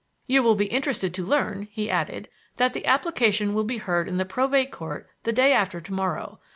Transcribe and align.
"You 0.25 0.41
will 0.41 0.55
be 0.55 0.65
interested 0.65 1.13
to 1.13 1.23
learn," 1.23 1.67
he 1.71 1.87
added, 1.87 2.27
"that 2.55 2.73
the 2.73 2.87
application 2.87 3.53
will 3.53 3.65
be 3.65 3.77
heard 3.77 4.07
in 4.07 4.17
the 4.17 4.25
Probate 4.25 4.71
Court 4.71 5.07
the 5.25 5.31
day 5.31 5.53
after 5.53 5.79
to 5.79 5.93
morrow. 5.93 6.39